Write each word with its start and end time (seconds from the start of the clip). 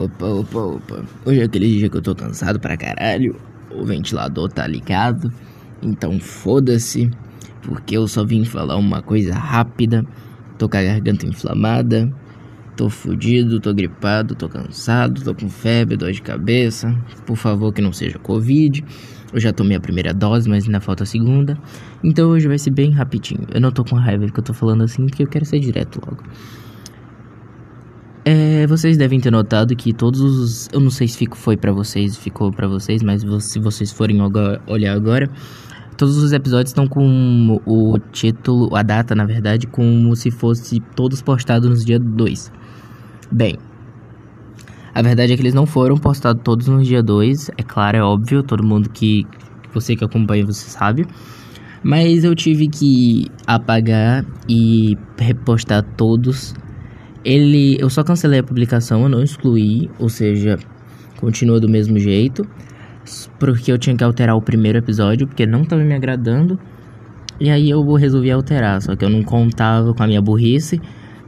Opa, 0.00 0.26
opa, 0.28 0.58
opa. 0.58 1.04
Hoje 1.26 1.42
é 1.42 1.44
aquele 1.44 1.68
dia 1.68 1.90
que 1.90 1.96
eu 1.98 2.00
tô 2.00 2.14
cansado 2.14 2.58
pra 2.58 2.74
caralho. 2.74 3.36
O 3.70 3.84
ventilador 3.84 4.48
tá 4.48 4.66
ligado. 4.66 5.30
Então 5.82 6.18
foda-se. 6.18 7.10
Porque 7.60 7.98
eu 7.98 8.08
só 8.08 8.24
vim 8.24 8.42
falar 8.46 8.76
uma 8.76 9.02
coisa 9.02 9.34
rápida. 9.34 10.02
Tô 10.56 10.70
com 10.70 10.78
a 10.78 10.82
garganta 10.82 11.26
inflamada. 11.26 12.10
Tô 12.78 12.88
fudido, 12.88 13.60
tô 13.60 13.74
gripado, 13.74 14.34
tô 14.34 14.48
cansado, 14.48 15.22
tô 15.22 15.34
com 15.34 15.50
febre, 15.50 15.98
dor 15.98 16.12
de 16.12 16.22
cabeça. 16.22 16.96
Por 17.26 17.36
favor, 17.36 17.70
que 17.70 17.82
não 17.82 17.92
seja 17.92 18.18
Covid. 18.18 18.82
Eu 19.34 19.38
já 19.38 19.52
tomei 19.52 19.76
a 19.76 19.80
primeira 19.80 20.14
dose, 20.14 20.48
mas 20.48 20.64
ainda 20.64 20.80
falta 20.80 21.02
a 21.02 21.06
segunda. 21.06 21.58
Então 22.02 22.30
hoje 22.30 22.48
vai 22.48 22.56
ser 22.56 22.70
bem 22.70 22.90
rapidinho. 22.90 23.46
Eu 23.52 23.60
não 23.60 23.70
tô 23.70 23.84
com 23.84 23.96
raiva 23.96 24.26
que 24.30 24.40
eu 24.40 24.44
tô 24.44 24.54
falando 24.54 24.82
assim, 24.82 25.04
porque 25.04 25.24
eu 25.24 25.28
quero 25.28 25.44
ser 25.44 25.60
direto 25.60 26.00
logo. 26.02 26.22
É, 28.24 28.66
vocês 28.66 28.98
devem 28.98 29.18
ter 29.18 29.30
notado 29.30 29.74
que 29.74 29.92
todos 29.94 30.20
os. 30.20 30.68
Eu 30.72 30.80
não 30.80 30.90
sei 30.90 31.08
se 31.08 31.16
fico, 31.16 31.36
foi 31.36 31.56
para 31.56 31.72
vocês, 31.72 32.16
ficou 32.16 32.52
para 32.52 32.68
vocês, 32.68 33.02
mas 33.02 33.22
se 33.42 33.58
vocês 33.58 33.90
forem 33.90 34.18
olhar 34.66 34.94
agora, 34.94 35.30
todos 35.96 36.18
os 36.18 36.32
episódios 36.32 36.70
estão 36.70 36.86
com 36.86 37.60
o 37.64 37.98
título, 38.12 38.76
a 38.76 38.82
data, 38.82 39.14
na 39.14 39.24
verdade, 39.24 39.66
como 39.66 40.14
se 40.14 40.30
fosse 40.30 40.80
todos 40.94 41.22
postados 41.22 41.68
no 41.68 41.84
dia 41.84 41.98
2. 41.98 42.52
Bem, 43.32 43.56
a 44.94 45.00
verdade 45.00 45.32
é 45.32 45.36
que 45.36 45.42
eles 45.42 45.54
não 45.54 45.64
foram 45.64 45.96
postados 45.96 46.42
todos 46.42 46.68
no 46.68 46.82
dia 46.82 47.02
2, 47.02 47.50
é 47.56 47.62
claro, 47.62 47.96
é 47.96 48.02
óbvio, 48.02 48.42
todo 48.42 48.62
mundo 48.62 48.90
que. 48.90 49.26
Você 49.72 49.94
que 49.94 50.04
acompanha, 50.04 50.44
você 50.44 50.68
sabe. 50.68 51.06
Mas 51.82 52.24
eu 52.24 52.34
tive 52.34 52.66
que 52.66 53.26
apagar 53.46 54.26
e 54.48 54.98
repostar 55.16 55.84
todos 55.96 56.52
ele, 57.24 57.76
eu 57.80 57.90
só 57.90 58.02
cancelei 58.02 58.40
a 58.40 58.42
publicação, 58.42 59.02
eu 59.02 59.08
não 59.08 59.22
excluí, 59.22 59.90
ou 59.98 60.08
seja, 60.08 60.58
continua 61.18 61.60
do 61.60 61.68
mesmo 61.68 61.98
jeito, 61.98 62.46
porque 63.38 63.70
eu 63.70 63.78
tinha 63.78 63.96
que 63.96 64.04
alterar 64.04 64.36
o 64.36 64.42
primeiro 64.42 64.78
episódio, 64.78 65.26
porque 65.26 65.46
não 65.46 65.62
estava 65.62 65.82
me 65.82 65.94
agradando. 65.94 66.58
E 67.38 67.48
aí 67.48 67.70
eu 67.70 67.82
resolvi 67.94 68.30
alterar, 68.30 68.82
só 68.82 68.94
que 68.94 69.04
eu 69.04 69.08
não 69.08 69.22
contava 69.22 69.94
com 69.94 70.02
a 70.02 70.06
minha 70.06 70.20
burrice 70.20 70.80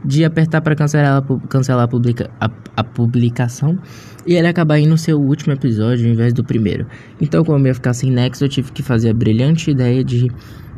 de 0.05 0.25
apertar 0.25 0.61
para 0.61 0.75
cancelar, 0.75 1.23
cancelar 1.49 1.85
a, 1.85 1.87
publica, 1.87 2.29
a, 2.39 2.49
a, 2.75 2.83
publicação 2.83 3.79
e 4.27 4.33
ele 4.33 4.47
acabar 4.47 4.77
indo 4.77 4.89
no 4.89 4.97
seu 4.97 5.17
último 5.19 5.53
episódio 5.53 6.05
ao 6.05 6.11
invés 6.11 6.33
do 6.33 6.43
primeiro. 6.43 6.85
Então, 7.21 7.43
como 7.43 7.59
eu 7.59 7.67
ia 7.67 7.73
ficar 7.73 7.93
sem 7.93 8.11
nexo, 8.11 8.43
eu 8.43 8.49
tive 8.49 8.71
que 8.71 8.83
fazer 8.83 9.11
a 9.11 9.13
brilhante 9.13 9.71
ideia 9.71 10.03
de 10.03 10.29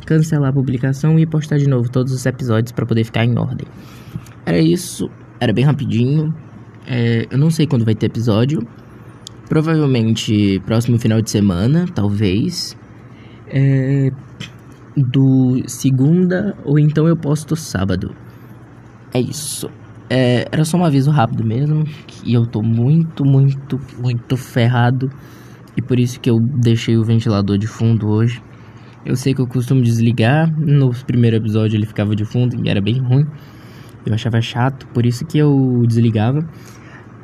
cancelar 0.06 0.50
a 0.50 0.52
publicação 0.52 1.18
e 1.18 1.26
postar 1.26 1.58
de 1.58 1.68
novo 1.68 1.90
todos 1.90 2.12
os 2.12 2.24
episódios 2.24 2.70
para 2.72 2.86
poder 2.86 3.04
ficar 3.04 3.24
em 3.24 3.36
ordem. 3.36 3.66
Era 4.46 4.60
isso, 4.60 5.10
era 5.40 5.52
bem 5.52 5.64
rapidinho. 5.64 6.32
É, 6.86 7.26
eu 7.28 7.36
não 7.36 7.50
sei 7.50 7.66
quando 7.66 7.84
vai 7.84 7.96
ter 7.96 8.06
episódio. 8.06 8.60
Provavelmente 9.48 10.60
próximo 10.64 10.98
final 10.98 11.20
de 11.20 11.30
semana, 11.30 11.84
talvez. 11.92 12.76
É, 13.48 14.10
do 14.96 15.68
segunda 15.68 16.56
ou 16.64 16.78
então 16.78 17.08
eu 17.08 17.16
posto 17.16 17.56
sábado. 17.56 18.14
É 19.12 19.20
isso. 19.20 19.68
É, 20.08 20.46
era 20.52 20.64
só 20.64 20.78
um 20.78 20.84
aviso 20.84 21.10
rápido 21.10 21.44
mesmo. 21.44 21.84
E 22.24 22.32
eu 22.32 22.46
tô 22.46 22.62
muito, 22.62 23.24
muito, 23.24 23.80
muito 23.98 24.36
ferrado. 24.36 25.10
E 25.76 25.82
por 25.82 25.98
isso 25.98 26.20
que 26.20 26.30
eu 26.30 26.38
deixei 26.38 26.96
o 26.96 27.04
ventilador 27.04 27.58
de 27.58 27.66
fundo 27.66 28.08
hoje. 28.08 28.40
Eu 29.04 29.16
sei 29.16 29.34
que 29.34 29.40
eu 29.40 29.46
costumo 29.46 29.82
desligar. 29.82 30.48
No 30.56 30.90
primeiro 31.04 31.36
episódio 31.36 31.76
ele 31.76 31.86
ficava 31.86 32.14
de 32.14 32.24
fundo 32.24 32.56
e 32.64 32.68
era 32.68 32.80
bem 32.80 32.98
ruim. 32.98 33.26
Eu 34.06 34.14
achava 34.14 34.40
chato, 34.40 34.86
por 34.88 35.04
isso 35.04 35.26
que 35.26 35.36
eu 35.38 35.82
desligava. 35.86 36.46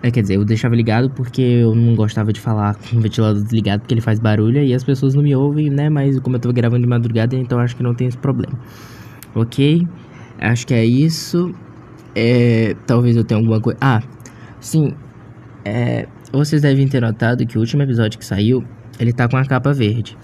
É, 0.03 0.11
quer 0.11 0.23
dizer, 0.23 0.35
eu 0.35 0.45
deixava 0.45 0.75
ligado 0.75 1.09
porque 1.11 1.41
eu 1.41 1.75
não 1.77 1.95
gostava 1.95 2.33
de 2.33 2.41
falar 2.41 2.75
com 2.75 2.97
o 2.97 3.01
ventilador 3.01 3.41
desligado 3.41 3.83
porque 3.83 3.95
ele 3.95 4.01
faz 4.01 4.19
barulho 4.19 4.61
e 4.61 4.75
as 4.75 4.83
pessoas 4.83 5.15
não 5.15 5.23
me 5.23 5.35
ouvem, 5.35 5.71
né? 5.71 5.89
Mas 5.89 6.19
como 6.19 6.37
eu 6.37 6.41
tô 6.41 6.53
gravando 6.53 6.83
de 6.83 6.89
madrugada, 6.89 7.37
então 7.37 7.61
acho 7.61 7.77
que 7.77 7.85
não 7.85 7.95
tem 7.95 8.09
esse 8.09 8.19
problema. 8.19 8.59
Ok? 9.33 9.87
Acho 10.41 10.67
que 10.67 10.75
é 10.75 10.85
isso. 10.85 11.55
É, 12.17 12.75
talvez 12.85 13.17
eu 13.17 13.23
tenha 13.23 13.39
alguma 13.39 13.61
coisa. 13.61 13.79
Ah, 13.81 14.03
sim. 14.61 14.93
É, 15.65 16.09
vocês 16.33 16.63
devem 16.63 16.89
ter 16.89 17.01
notado 17.01 17.47
que 17.47 17.57
o 17.57 17.61
último 17.61 17.83
episódio 17.83 18.19
que 18.19 18.25
saiu, 18.25 18.65
ele 18.99 19.13
tá 19.13 19.29
com 19.29 19.37
a 19.37 19.45
capa 19.45 19.73
verde. 19.73 20.17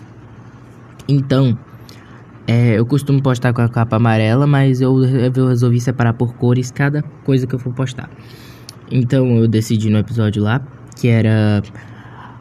Então, 1.09 1.57
é, 2.49 2.79
eu 2.79 2.87
costumo 2.87 3.23
postar 3.23 3.53
com 3.53 3.61
a 3.61 3.69
capa 3.69 3.97
amarela, 3.97 4.47
mas 4.47 4.81
eu, 4.81 5.05
eu 5.05 5.49
resolvi 5.49 5.79
separar 5.79 6.15
por 6.15 6.35
cores 6.35 6.71
cada 6.71 7.03
coisa 7.23 7.47
que 7.47 7.55
eu 7.55 7.59
for 7.59 7.75
postar. 7.75 8.09
Então 8.91 9.37
eu 9.37 9.47
decidi 9.47 9.91
no 9.91 9.99
episódio 9.99 10.43
lá 10.43 10.67
que 10.97 11.09
era 11.09 11.63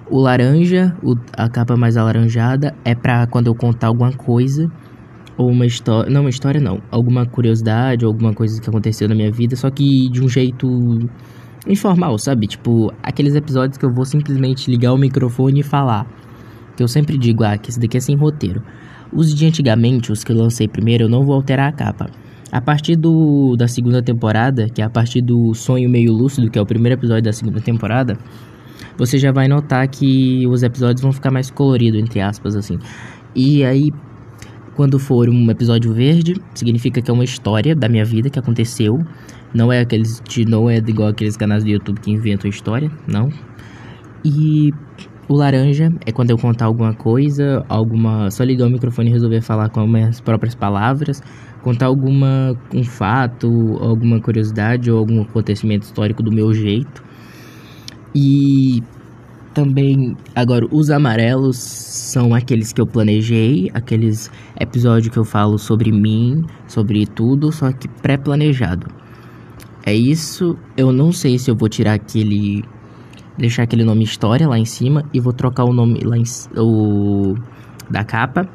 o 0.09 0.17
laranja, 0.17 0.95
o, 1.03 1.15
a 1.33 1.49
capa 1.49 1.75
mais 1.75 1.97
alaranjada 1.97 2.73
é 2.85 2.95
pra 2.95 3.27
quando 3.27 3.47
eu 3.47 3.53
contar 3.53 3.87
alguma 3.87 4.13
coisa 4.13 4.71
ou 5.37 5.51
uma 5.51 5.65
história, 5.65 6.09
não 6.09 6.21
uma 6.21 6.29
história 6.29 6.61
não, 6.61 6.81
alguma 6.89 7.25
curiosidade 7.25 8.05
alguma 8.05 8.33
coisa 8.33 8.61
que 8.61 8.69
aconteceu 8.69 9.09
na 9.09 9.13
minha 9.13 9.31
vida, 9.31 9.57
só 9.57 9.69
que 9.69 10.09
de 10.09 10.23
um 10.23 10.29
jeito 10.29 10.67
informal, 11.67 12.17
sabe? 12.17 12.47
Tipo, 12.47 12.93
aqueles 13.03 13.35
episódios 13.35 13.77
que 13.77 13.85
eu 13.85 13.91
vou 13.91 14.05
simplesmente 14.05 14.71
ligar 14.71 14.93
o 14.93 14.97
microfone 14.97 15.59
e 15.59 15.63
falar. 15.63 16.07
Que 16.77 16.81
eu 16.83 16.87
sempre 16.87 17.17
digo, 17.17 17.43
ah, 17.43 17.57
que 17.57 17.69
esse 17.69 17.79
daqui 17.79 17.97
é 17.97 17.99
sem 17.99 18.15
roteiro. 18.15 18.63
Os 19.11 19.33
de 19.33 19.45
antigamente, 19.45 20.11
os 20.11 20.23
que 20.23 20.33
lancei 20.33 20.67
primeiro, 20.67 21.05
eu 21.05 21.09
não 21.09 21.23
vou 21.23 21.35
alterar 21.35 21.69
a 21.69 21.71
capa. 21.71 22.09
A 22.51 22.61
partir 22.61 22.95
do, 22.95 23.55
da 23.57 23.67
segunda 23.67 24.01
temporada, 24.01 24.67
que 24.69 24.81
é 24.81 24.85
a 24.85 24.89
partir 24.89 25.21
do 25.21 25.53
Sonho 25.53 25.89
Meio 25.89 26.13
Lúcido, 26.13 26.49
que 26.49 26.57
é 26.57 26.61
o 26.61 26.65
primeiro 26.65 26.97
episódio 26.97 27.23
da 27.23 27.33
segunda 27.33 27.59
temporada, 27.59 28.17
você 28.97 29.17
já 29.17 29.31
vai 29.31 29.47
notar 29.47 29.87
que 29.87 30.45
os 30.47 30.63
episódios 30.63 31.01
vão 31.01 31.11
ficar 31.11 31.29
mais 31.29 31.51
coloridos, 31.51 31.99
entre 31.99 32.21
aspas, 32.21 32.55
assim. 32.55 32.79
E 33.35 33.63
aí, 33.63 33.91
quando 34.75 34.97
for 34.97 35.29
um 35.29 35.51
episódio 35.51 35.93
verde, 35.93 36.35
significa 36.53 37.01
que 37.01 37.11
é 37.11 37.13
uma 37.13 37.23
história 37.23 37.75
da 37.75 37.89
minha 37.89 38.05
vida 38.05 38.29
que 38.29 38.39
aconteceu. 38.39 38.99
Não 39.53 39.71
é 39.71 39.81
aqueles 39.81 40.21
de, 40.27 40.45
não 40.45 40.69
é 40.69 40.77
igual 40.77 41.09
aqueles 41.09 41.35
canais 41.35 41.63
do 41.63 41.69
YouTube 41.69 41.99
que 41.99 42.11
inventam 42.11 42.49
história, 42.49 42.89
não. 43.07 43.29
E 44.23 44.71
o 45.29 45.35
laranja 45.35 45.89
é 46.05 46.11
quando 46.11 46.29
eu 46.29 46.37
contar 46.37 46.65
alguma 46.65 46.93
coisa, 46.93 47.65
alguma. 47.67 48.31
Só 48.31 48.43
ligar 48.43 48.67
o 48.67 48.69
microfone 48.69 49.09
e 49.09 49.13
resolver 49.13 49.41
falar 49.41 49.69
com 49.69 49.81
as 49.81 49.89
minhas 49.89 50.21
próprias 50.21 50.55
palavras, 50.55 51.21
contar 51.61 51.87
alguma 51.87 52.55
um 52.73 52.83
fato, 52.83 53.47
alguma 53.81 54.21
curiosidade 54.21 54.89
ou 54.89 54.99
algum 54.99 55.21
acontecimento 55.21 55.83
histórico 55.83 56.23
do 56.23 56.31
meu 56.31 56.53
jeito. 56.53 57.03
E 58.15 58.81
também, 59.53 60.15
agora, 60.35 60.65
os 60.71 60.89
amarelos 60.89 61.57
são 61.57 62.33
aqueles 62.33 62.71
que 62.71 62.79
eu 62.79 62.87
planejei, 62.87 63.69
aqueles 63.73 64.31
episódios 64.59 65.11
que 65.11 65.17
eu 65.17 65.25
falo 65.25 65.57
sobre 65.57 65.91
mim, 65.91 66.43
sobre 66.67 67.05
tudo, 67.05 67.51
só 67.51 67.71
que 67.71 67.87
pré-planejado. 67.87 68.87
É 69.85 69.93
isso. 69.93 70.57
Eu 70.75 70.91
não 70.91 71.11
sei 71.11 71.37
se 71.39 71.49
eu 71.49 71.55
vou 71.55 71.67
tirar 71.67 71.93
aquele 71.93 72.63
deixar 73.37 73.63
aquele 73.63 73.83
nome 73.83 74.03
história 74.03 74.47
lá 74.47 74.57
em 74.57 74.65
cima 74.65 75.03
e 75.13 75.19
vou 75.19 75.33
trocar 75.33 75.65
o 75.65 75.73
nome 75.73 75.99
lá 76.03 76.17
em, 76.17 76.23
o 76.55 77.35
da 77.89 78.03
capa. 78.03 78.47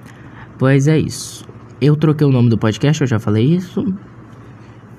Pois 0.59 0.87
é 0.89 0.99
isso. 0.99 1.45
Eu 1.81 1.97
troquei 1.97 2.27
o 2.27 2.31
nome 2.31 2.49
do 2.49 2.59
podcast, 2.59 3.01
eu 3.01 3.07
já 3.07 3.19
falei 3.19 3.45
isso. 3.45 3.85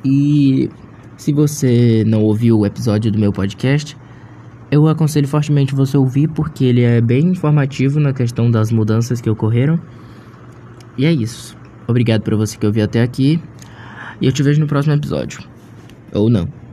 E 0.04 0.70
se 1.18 1.32
você 1.32 2.04
não 2.06 2.22
ouviu 2.24 2.60
o 2.60 2.66
episódio 2.66 3.12
do 3.12 3.20
meu 3.20 3.32
podcast, 3.32 3.96
eu 4.70 4.88
aconselho 4.88 5.28
fortemente 5.28 5.76
você 5.76 5.96
ouvir 5.98 6.28
porque 6.30 6.66
ele 6.66 6.82
é 6.82 7.00
bem 7.00 7.28
informativo 7.28 8.00
na 8.00 8.12
questão 8.12 8.50
das 8.50 8.72
mudanças 8.72 9.22
que 9.22 9.30
ocorreram. 9.30 9.80
E 10.98 11.06
é 11.06 11.12
isso. 11.12 11.56
Obrigado 11.88 12.22
por 12.22 12.36
você 12.36 12.58
que 12.58 12.66
ouviu 12.66 12.84
até 12.84 13.02
aqui. 13.02 13.42
E 14.20 14.26
eu 14.26 14.32
te 14.32 14.44
vejo 14.44 14.60
no 14.60 14.68
próximo 14.68 14.96
episódio. 14.96 15.42
Ou 16.14 16.30
não. 16.30 16.48